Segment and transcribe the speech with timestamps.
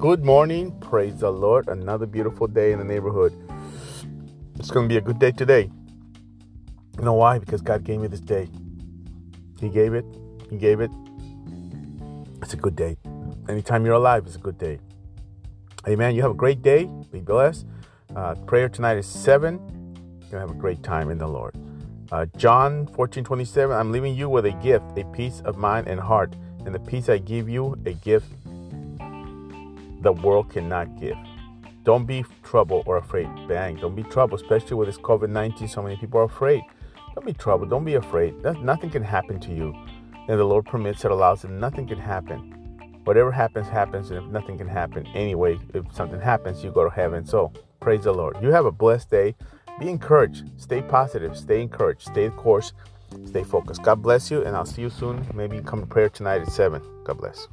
[0.00, 0.72] Good morning.
[0.80, 1.68] Praise the Lord.
[1.68, 3.34] Another beautiful day in the neighborhood.
[4.58, 5.70] It's going to be a good day today.
[6.96, 7.38] You know why?
[7.38, 8.48] Because God gave me this day.
[9.60, 10.06] He gave it.
[10.48, 10.90] He gave it.
[12.40, 12.96] It's a good day.
[13.46, 14.78] Anytime you're alive, it's a good day.
[15.86, 16.14] Amen.
[16.14, 16.88] You have a great day.
[17.12, 17.66] Be blessed.
[18.16, 19.58] Uh, prayer tonight is 7.
[19.58, 21.54] You're going to have a great time in the Lord.
[22.10, 23.76] Uh, John 14 27.
[23.76, 26.36] I'm leaving you with a gift, a peace of mind and heart.
[26.64, 28.28] And the peace I give you, a gift
[30.00, 31.16] the world cannot give.
[31.84, 33.28] Don't be troubled or afraid.
[33.48, 33.76] Bang.
[33.76, 35.66] Don't be troubled, especially with this COVID 19.
[35.68, 36.62] So many people are afraid.
[37.14, 37.70] Don't be troubled.
[37.70, 38.34] Don't be afraid.
[38.42, 39.74] Nothing can happen to you.
[40.28, 41.50] And the Lord permits it, allows it.
[41.50, 43.00] Nothing can happen.
[43.04, 44.10] Whatever happens, happens.
[44.10, 47.24] And if nothing can happen anyway, if something happens, you go to heaven.
[47.24, 48.36] So praise the Lord.
[48.42, 49.34] You have a blessed day.
[49.78, 50.50] Be encouraged.
[50.60, 51.36] Stay positive.
[51.36, 52.02] Stay encouraged.
[52.02, 52.72] Stay the course.
[53.24, 53.82] Stay focused.
[53.82, 54.44] God bless you.
[54.44, 55.26] And I'll see you soon.
[55.34, 56.82] Maybe come to prayer tonight at 7.
[57.04, 57.48] God bless.